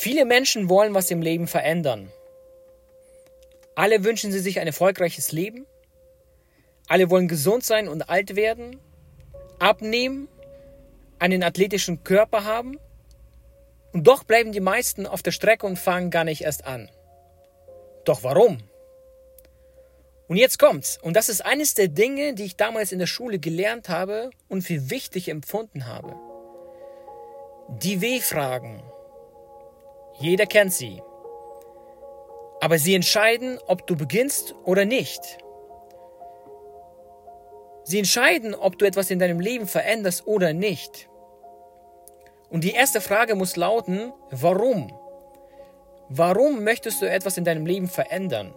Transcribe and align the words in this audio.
Viele 0.00 0.24
Menschen 0.24 0.68
wollen 0.68 0.94
was 0.94 1.10
im 1.10 1.22
Leben 1.22 1.48
verändern. 1.48 2.12
Alle 3.74 4.04
wünschen 4.04 4.30
sie 4.30 4.38
sich 4.38 4.60
ein 4.60 4.68
erfolgreiches 4.68 5.32
Leben. 5.32 5.66
Alle 6.86 7.10
wollen 7.10 7.26
gesund 7.26 7.64
sein 7.64 7.88
und 7.88 8.08
alt 8.08 8.36
werden, 8.36 8.78
abnehmen, 9.58 10.28
einen 11.18 11.42
athletischen 11.42 12.04
Körper 12.04 12.44
haben. 12.44 12.78
Und 13.92 14.06
doch 14.06 14.22
bleiben 14.22 14.52
die 14.52 14.60
meisten 14.60 15.04
auf 15.04 15.24
der 15.24 15.32
Strecke 15.32 15.66
und 15.66 15.80
fangen 15.80 16.12
gar 16.12 16.22
nicht 16.22 16.42
erst 16.42 16.64
an. 16.64 16.88
Doch 18.04 18.22
warum? 18.22 18.58
Und 20.28 20.36
jetzt 20.36 20.60
kommt's. 20.60 20.96
Und 21.02 21.16
das 21.16 21.28
ist 21.28 21.44
eines 21.44 21.74
der 21.74 21.88
Dinge, 21.88 22.34
die 22.34 22.44
ich 22.44 22.54
damals 22.56 22.92
in 22.92 23.00
der 23.00 23.08
Schule 23.08 23.40
gelernt 23.40 23.88
habe 23.88 24.30
und 24.46 24.62
für 24.62 24.90
wichtig 24.90 25.28
empfunden 25.28 25.88
habe. 25.88 26.14
Die 27.82 28.00
W-Fragen. 28.00 28.80
Jeder 30.18 30.46
kennt 30.46 30.72
sie. 30.72 31.02
Aber 32.60 32.78
sie 32.78 32.94
entscheiden, 32.94 33.58
ob 33.66 33.86
du 33.86 33.96
beginnst 33.96 34.54
oder 34.64 34.84
nicht. 34.84 35.38
Sie 37.84 37.98
entscheiden, 37.98 38.54
ob 38.54 38.78
du 38.78 38.84
etwas 38.84 39.10
in 39.10 39.18
deinem 39.18 39.40
Leben 39.40 39.66
veränderst 39.66 40.26
oder 40.26 40.52
nicht. 40.52 41.08
Und 42.50 42.64
die 42.64 42.72
erste 42.72 43.00
Frage 43.00 43.34
muss 43.34 43.56
lauten, 43.56 44.12
warum? 44.30 44.92
Warum 46.08 46.64
möchtest 46.64 47.00
du 47.00 47.08
etwas 47.08 47.38
in 47.38 47.44
deinem 47.44 47.64
Leben 47.64 47.86
verändern? 47.86 48.54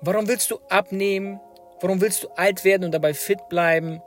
Warum 0.00 0.26
willst 0.28 0.50
du 0.50 0.58
abnehmen? 0.68 1.40
Warum 1.80 2.00
willst 2.00 2.24
du 2.24 2.28
alt 2.36 2.64
werden 2.64 2.84
und 2.84 2.92
dabei 2.92 3.14
fit 3.14 3.48
bleiben? 3.48 4.02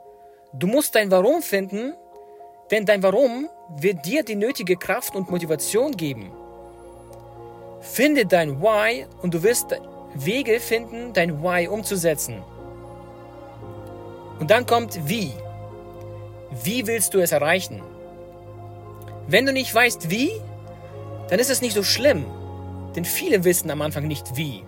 Du 0.53 0.67
musst 0.67 0.95
dein 0.95 1.11
Warum 1.11 1.41
finden, 1.41 1.95
denn 2.71 2.85
dein 2.85 3.03
Warum 3.03 3.49
wird 3.69 4.05
dir 4.05 4.23
die 4.23 4.35
nötige 4.35 4.75
Kraft 4.75 5.15
und 5.15 5.29
Motivation 5.29 5.91
geben. 5.91 6.31
Finde 7.81 8.25
dein 8.25 8.61
Why 8.61 9.05
und 9.21 9.33
du 9.33 9.43
wirst 9.43 9.67
Wege 10.13 10.59
finden, 10.59 11.13
dein 11.13 11.41
Why 11.41 11.67
umzusetzen. 11.67 12.41
Und 14.39 14.51
dann 14.51 14.65
kommt 14.65 15.07
Wie. 15.07 15.33
Wie 16.63 16.85
willst 16.85 17.13
du 17.13 17.19
es 17.19 17.31
erreichen? 17.31 17.81
Wenn 19.27 19.45
du 19.45 19.53
nicht 19.53 19.73
weißt 19.73 20.09
wie, 20.09 20.31
dann 21.29 21.39
ist 21.39 21.49
es 21.49 21.61
nicht 21.61 21.73
so 21.73 21.83
schlimm, 21.83 22.25
denn 22.95 23.05
viele 23.05 23.43
wissen 23.43 23.71
am 23.71 23.81
Anfang 23.81 24.07
nicht 24.07 24.35
wie. 24.35 24.63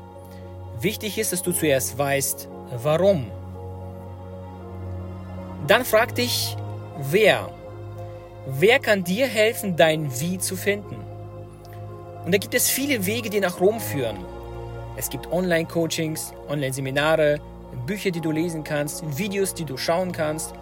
Wichtig 0.79 1.17
ist, 1.17 1.31
dass 1.31 1.43
du 1.43 1.51
zuerst 1.51 1.97
weißt, 1.97 2.47
warum. 2.81 3.29
Dann 5.67 5.83
frag 5.85 6.15
dich, 6.15 6.55
wer. 7.11 7.49
Wer 8.47 8.77
kann 8.77 9.03
dir 9.03 9.25
helfen, 9.25 9.75
dein 9.75 10.19
Wie 10.19 10.37
zu 10.37 10.55
finden? 10.55 10.97
Und 12.25 12.31
da 12.31 12.37
gibt 12.37 12.53
es 12.53 12.69
viele 12.69 13.07
Wege, 13.07 13.31
die 13.31 13.39
nach 13.39 13.59
Rom 13.59 13.79
führen. 13.79 14.17
Es 14.97 15.09
gibt 15.09 15.31
Online-Coachings, 15.31 16.31
Online-Seminare, 16.47 17.39
Bücher, 17.87 18.11
die 18.11 18.21
du 18.21 18.29
lesen 18.29 18.63
kannst, 18.63 19.03
Videos, 19.17 19.55
die 19.55 19.65
du 19.65 19.77
schauen 19.77 20.11
kannst. 20.11 20.53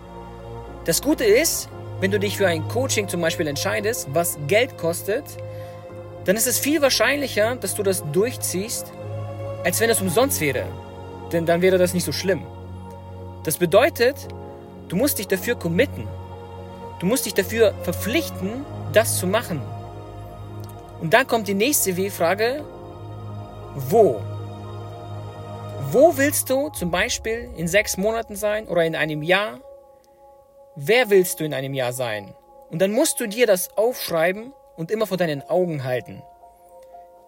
Das 0.86 1.02
Gute 1.02 1.26
ist, 1.26 1.68
wenn 2.00 2.10
du 2.10 2.20
dich 2.20 2.38
für 2.38 2.48
ein 2.48 2.66
Coaching 2.70 3.10
zum 3.10 3.20
Beispiel 3.20 3.48
entscheidest, 3.48 4.08
was 4.14 4.38
Geld 4.48 4.78
kostet, 4.78 5.26
dann 6.24 6.38
ist 6.38 6.48
es 6.48 6.60
viel 6.60 6.82
wahrscheinlicher, 6.82 7.58
dass 7.58 7.76
du 7.76 7.84
das 7.84 8.02
durchziehst, 8.14 8.94
als 9.66 9.82
wenn 9.82 9.90
es 9.90 10.00
umsonst 10.00 10.40
wäre. 10.40 10.64
Denn 11.34 11.46
dann 11.46 11.62
wäre 11.62 11.78
das 11.78 11.94
nicht 11.94 12.06
so 12.06 12.14
schlimm. 12.14 12.44
Das 13.44 13.58
bedeutet, 13.58 14.16
du 14.88 14.96
musst 14.96 15.20
dich 15.20 15.28
dafür 15.28 15.56
committen. 15.56 16.08
Du 17.04 17.10
musst 17.10 17.26
dich 17.26 17.34
dafür 17.34 17.74
verpflichten, 17.84 18.66
das 18.94 19.18
zu 19.18 19.28
machen. 19.28 19.62
Und 21.02 21.14
dann 21.14 21.28
kommt 21.28 21.50
die 21.50 21.54
nächste 21.54 21.98
W-Frage. 21.98 22.64
Wo? 23.76 24.22
Wo 25.92 26.16
willst 26.16 26.50
du 26.50 26.70
zum 26.70 26.92
Beispiel 26.92 27.50
in 27.58 27.68
sechs 27.68 27.98
Monaten 27.98 28.38
sein 28.38 28.70
oder 28.70 28.86
in 28.86 28.96
einem 28.96 29.22
Jahr? 29.22 29.60
Wer 30.78 31.10
willst 31.10 31.42
du 31.42 31.44
in 31.44 31.54
einem 31.54 31.74
Jahr 31.74 31.92
sein? 31.92 32.34
Und 32.70 32.82
dann 32.82 32.94
musst 32.94 33.20
du 33.20 33.28
dir 33.28 33.48
das 33.48 33.78
aufschreiben 33.78 34.54
und 34.78 34.90
immer 34.90 35.06
vor 35.06 35.18
deinen 35.18 35.42
Augen 35.42 35.84
halten. 35.84 36.24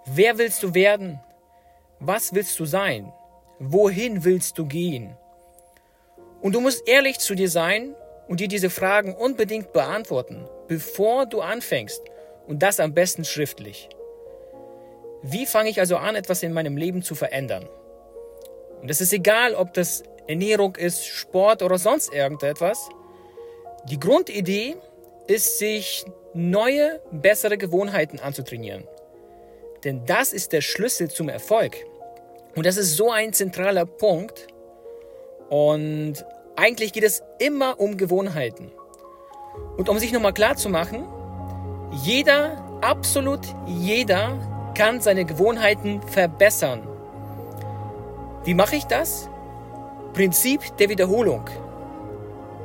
Wer 0.05 0.37
willst 0.37 0.63
du 0.63 0.73
werden? 0.73 1.19
Was 1.99 2.33
willst 2.33 2.57
du 2.61 2.65
sein? 2.65 3.11
Wohin 3.59 4.23
willst 4.23 4.57
du 4.57 4.67
gehen? 4.67 5.17
Und 6.41 6.55
du 6.55 6.61
musst 6.61 6.87
ehrlich 6.87 7.19
zu 7.19 7.35
dir 7.35 7.49
sein 7.49 7.93
und 8.27 8.39
dir 8.39 8.47
diese 8.47 8.69
Fragen 8.69 9.15
unbedingt 9.15 9.73
beantworten, 9.73 10.47
bevor 10.67 11.25
du 11.25 11.41
anfängst. 11.41 12.01
Und 12.47 12.61
das 12.61 12.79
am 12.79 12.93
besten 12.93 13.25
schriftlich. 13.25 13.89
Wie 15.23 15.47
fange 15.47 15.69
ich 15.69 15.79
also 15.79 15.97
an, 15.97 16.15
etwas 16.15 16.43
in 16.43 16.53
meinem 16.53 16.77
Leben 16.77 17.01
zu 17.01 17.15
verändern? 17.15 17.67
Und 18.81 18.91
es 18.91 19.01
ist 19.01 19.13
egal, 19.13 19.55
ob 19.55 19.73
das 19.73 20.03
Ernährung 20.27 20.75
ist, 20.75 21.05
Sport 21.05 21.63
oder 21.63 21.79
sonst 21.79 22.13
irgendetwas. 22.13 22.89
Die 23.89 23.99
Grundidee 23.99 24.75
ist, 25.27 25.57
sich 25.57 26.05
neue, 26.35 27.01
bessere 27.11 27.57
Gewohnheiten 27.57 28.19
anzutrainieren. 28.19 28.87
Denn 29.83 30.05
das 30.05 30.33
ist 30.33 30.51
der 30.51 30.61
Schlüssel 30.61 31.09
zum 31.09 31.29
Erfolg. 31.29 31.75
Und 32.55 32.65
das 32.65 32.77
ist 32.77 32.95
so 32.95 33.11
ein 33.11 33.33
zentraler 33.33 33.85
Punkt. 33.85 34.47
Und 35.49 36.23
eigentlich 36.55 36.93
geht 36.93 37.03
es 37.03 37.23
immer 37.39 37.79
um 37.79 37.97
Gewohnheiten. 37.97 38.71
Und 39.77 39.89
um 39.89 39.99
sich 39.99 40.11
nochmal 40.11 40.33
klar 40.33 40.55
zu 40.55 40.69
machen, 40.69 41.05
jeder, 42.03 42.79
absolut 42.81 43.41
jeder 43.67 44.37
kann 44.75 45.01
seine 45.01 45.25
Gewohnheiten 45.25 46.01
verbessern. 46.01 46.87
Wie 48.43 48.53
mache 48.53 48.75
ich 48.75 48.85
das? 48.85 49.29
Prinzip 50.13 50.77
der 50.77 50.89
Wiederholung. 50.89 51.49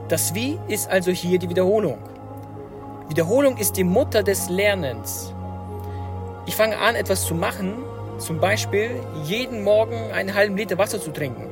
Das 0.09 0.35
Wie 0.35 0.59
ist 0.69 0.89
also 0.89 1.11
hier 1.11 1.39
die 1.39 1.49
Wiederholung. 1.49 1.99
Wiederholung 3.09 3.57
ist 3.57 3.77
die 3.77 3.85
Mutter 3.85 4.23
des 4.23 4.49
Lernens. 4.49 5.35
Ich 6.47 6.55
fange 6.55 6.79
an, 6.79 6.95
etwas 6.95 7.25
zu 7.25 7.35
machen, 7.35 7.75
zum 8.19 8.39
Beispiel 8.39 8.91
jeden 9.25 9.65
Morgen 9.65 10.13
einen 10.13 10.35
halben 10.35 10.57
Liter 10.57 10.79
Wasser 10.79 11.01
zu 11.01 11.11
trinken, 11.11 11.50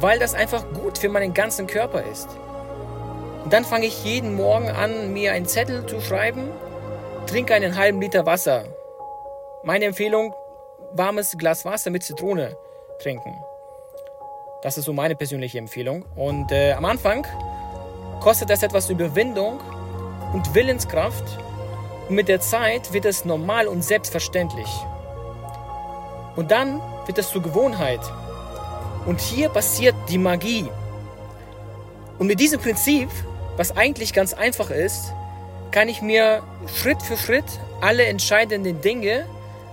weil 0.00 0.18
das 0.18 0.34
einfach 0.34 0.64
gut 0.72 0.98
für 0.98 1.08
meinen 1.08 1.34
ganzen 1.34 1.66
Körper 1.66 2.02
ist. 2.02 2.28
Und 3.44 3.52
dann 3.52 3.64
fange 3.64 3.86
ich 3.86 4.04
jeden 4.04 4.34
Morgen 4.34 4.70
an, 4.70 5.12
mir 5.12 5.32
einen 5.32 5.46
Zettel 5.46 5.86
zu 5.86 6.00
schreiben, 6.00 6.48
trinke 7.26 7.54
einen 7.54 7.76
halben 7.76 8.00
Liter 8.00 8.26
Wasser. 8.26 8.64
Meine 9.62 9.84
Empfehlung, 9.86 10.34
warmes 10.92 11.36
Glas 11.36 11.64
Wasser 11.64 11.90
mit 11.90 12.02
Zitrone 12.02 12.56
trinken. 13.00 13.34
Das 14.62 14.78
ist 14.78 14.86
so 14.86 14.94
meine 14.94 15.14
persönliche 15.14 15.58
Empfehlung. 15.58 16.06
Und 16.16 16.50
äh, 16.50 16.72
am 16.72 16.86
Anfang 16.86 17.26
kostet 18.20 18.48
das 18.48 18.62
etwas 18.62 18.88
Überwindung 18.88 19.60
und 20.32 20.54
Willenskraft. 20.54 21.24
Und 22.08 22.14
mit 22.14 22.28
der 22.28 22.40
Zeit 22.40 22.92
wird 22.94 23.04
es 23.04 23.26
normal 23.26 23.68
und 23.68 23.84
selbstverständlich. 23.84 24.68
Und 26.36 26.50
dann 26.50 26.80
wird 27.06 27.18
es 27.18 27.28
zur 27.30 27.42
Gewohnheit. 27.42 28.00
Und 29.06 29.20
hier 29.20 29.48
passiert 29.48 29.94
die 30.08 30.18
Magie. 30.18 30.68
Und 32.18 32.26
mit 32.26 32.40
diesem 32.40 32.60
Prinzip, 32.60 33.08
was 33.56 33.76
eigentlich 33.76 34.12
ganz 34.12 34.32
einfach 34.32 34.70
ist, 34.70 35.12
kann 35.70 35.88
ich 35.88 36.00
mir 36.00 36.42
Schritt 36.72 37.02
für 37.02 37.16
Schritt 37.16 37.44
alle 37.80 38.04
entscheidenden 38.04 38.80
Dinge 38.80 39.26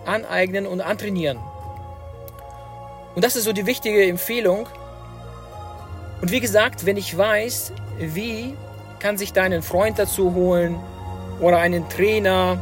aneignen 0.05 0.65
und 0.65 0.81
antrainieren. 0.81 1.37
Und 3.15 3.23
das 3.23 3.35
ist 3.35 3.43
so 3.43 3.53
die 3.53 3.65
wichtige 3.65 4.05
Empfehlung. 4.05 4.67
Und 6.21 6.31
wie 6.31 6.39
gesagt, 6.39 6.85
wenn 6.85 6.97
ich 6.97 7.17
weiß, 7.17 7.73
wie 7.99 8.55
kann 8.99 9.17
sich 9.17 9.33
da 9.33 9.43
einen 9.43 9.61
Freund 9.61 9.99
dazu 9.99 10.33
holen 10.33 10.79
oder 11.39 11.57
einen 11.59 11.87
Trainer 11.89 12.61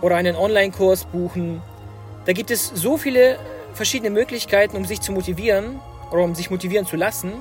oder 0.00 0.16
einen 0.16 0.36
Online-Kurs 0.36 1.04
buchen, 1.04 1.62
da 2.24 2.32
gibt 2.32 2.50
es 2.50 2.68
so 2.74 2.96
viele 2.96 3.38
verschiedene 3.76 4.10
Möglichkeiten, 4.10 4.76
um 4.76 4.84
sich 4.84 5.00
zu 5.00 5.12
motivieren 5.12 5.80
oder 6.10 6.22
um 6.22 6.34
sich 6.34 6.50
motivieren 6.50 6.86
zu 6.86 6.96
lassen. 6.96 7.32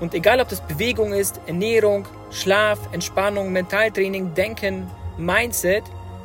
Und 0.00 0.14
egal, 0.14 0.40
ob 0.40 0.48
das 0.48 0.60
Bewegung 0.60 1.12
ist, 1.12 1.40
Ernährung, 1.46 2.06
Schlaf, 2.30 2.78
Entspannung, 2.92 3.52
Mentaltraining, 3.52 4.34
Denken, 4.34 4.90
Mindset, 5.16 5.84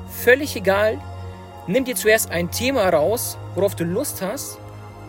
völlig 0.09 0.55
egal, 0.55 0.99
nimm 1.67 1.85
dir 1.85 1.95
zuerst 1.95 2.31
ein 2.31 2.49
Thema 2.51 2.89
raus, 2.89 3.37
worauf 3.55 3.75
du 3.75 3.83
Lust 3.83 4.21
hast 4.21 4.57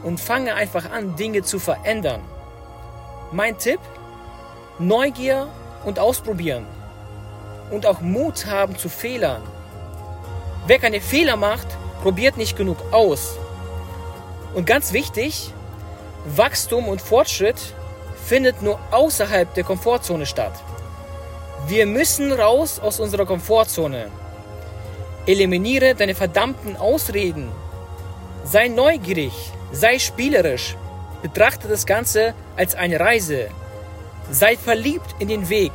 und 0.02 0.20
fange 0.20 0.54
einfach 0.54 0.90
an, 0.90 1.16
Dinge 1.16 1.42
zu 1.42 1.58
verändern. 1.58 2.20
Mein 3.32 3.58
Tipp, 3.58 3.80
Neugier 4.78 5.48
und 5.84 5.98
ausprobieren. 5.98 6.66
Und 7.70 7.86
auch 7.86 8.00
Mut 8.00 8.46
haben 8.46 8.76
zu 8.76 8.88
Fehlern. 8.88 9.42
Wer 10.66 10.78
keine 10.78 11.00
Fehler 11.00 11.36
macht, 11.36 11.66
probiert 12.02 12.36
nicht 12.36 12.56
genug 12.56 12.78
aus. 12.92 13.39
Und 14.54 14.66
ganz 14.66 14.92
wichtig, 14.92 15.52
Wachstum 16.24 16.88
und 16.88 17.00
Fortschritt 17.00 17.56
findet 18.26 18.62
nur 18.62 18.78
außerhalb 18.90 19.54
der 19.54 19.64
Komfortzone 19.64 20.26
statt. 20.26 20.52
Wir 21.68 21.86
müssen 21.86 22.32
raus 22.32 22.80
aus 22.80 23.00
unserer 23.00 23.26
Komfortzone. 23.26 24.10
Eliminiere 25.26 25.94
deine 25.94 26.14
verdammten 26.14 26.76
Ausreden. 26.76 27.48
Sei 28.44 28.68
neugierig, 28.68 29.32
sei 29.72 29.98
spielerisch. 29.98 30.76
Betrachte 31.22 31.68
das 31.68 31.86
Ganze 31.86 32.34
als 32.56 32.74
eine 32.74 32.98
Reise. 32.98 33.48
Sei 34.30 34.56
verliebt 34.56 35.14
in 35.18 35.28
den 35.28 35.48
Weg. 35.48 35.72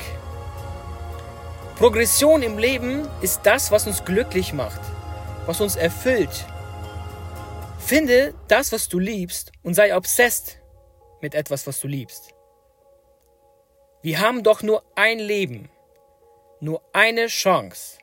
Progression 1.77 2.41
im 2.41 2.57
Leben 2.57 3.07
ist 3.21 3.41
das, 3.43 3.71
was 3.71 3.85
uns 3.85 4.03
glücklich 4.03 4.53
macht, 4.53 4.79
was 5.45 5.61
uns 5.61 5.75
erfüllt. 5.75 6.45
Finde 7.85 8.33
das, 8.47 8.71
was 8.71 8.89
du 8.89 8.97
liebst 8.97 9.51
und 9.61 9.75
sei 9.75 9.95
obsessed 9.95 10.59
mit 11.21 11.35
etwas, 11.35 11.67
was 11.67 11.79
du 11.79 11.87
liebst. 11.87 12.33
Wir 14.01 14.19
haben 14.21 14.41
doch 14.41 14.63
nur 14.63 14.83
ein 14.95 15.19
Leben, 15.19 15.69
nur 16.59 16.81
eine 16.93 17.27
Chance. 17.27 17.99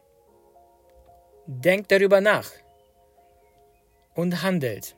Denkt 1.46 1.90
darüber 1.90 2.20
nach 2.20 2.52
und 4.14 4.42
handelt. 4.42 4.94